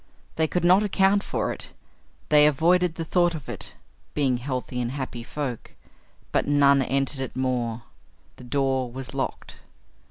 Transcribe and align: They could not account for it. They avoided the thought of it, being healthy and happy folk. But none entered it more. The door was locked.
They 0.35 0.47
could 0.47 0.63
not 0.63 0.81
account 0.81 1.21
for 1.23 1.53
it. 1.53 1.73
They 2.29 2.47
avoided 2.47 2.95
the 2.95 3.05
thought 3.05 3.35
of 3.35 3.47
it, 3.47 3.73
being 4.15 4.37
healthy 4.37 4.81
and 4.81 4.93
happy 4.93 5.21
folk. 5.21 5.75
But 6.31 6.47
none 6.47 6.81
entered 6.81 7.21
it 7.21 7.35
more. 7.35 7.83
The 8.37 8.43
door 8.43 8.91
was 8.91 9.13
locked. 9.13 9.57